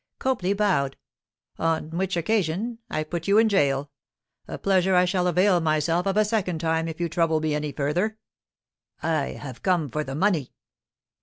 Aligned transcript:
Copley 0.17 0.53
bowed. 0.53 0.97
'On 1.59 1.91
which 1.91 2.17
occasion 2.17 2.79
I 2.89 3.03
put 3.03 3.27
you 3.27 3.37
in 3.37 3.49
jail—a 3.49 4.57
pleasure 4.57 4.95
I 4.95 5.05
shall 5.05 5.27
avail 5.27 5.59
myself 5.59 6.07
of 6.07 6.17
a 6.17 6.25
second 6.25 6.57
time 6.57 6.87
if 6.87 6.99
you 6.99 7.07
trouble 7.07 7.39
me 7.39 7.53
any 7.53 7.71
further.' 7.71 8.17
'I 9.03 9.25
have 9.33 9.61
come 9.61 9.91
for 9.91 10.03
the 10.03 10.15
money. 10.15 10.53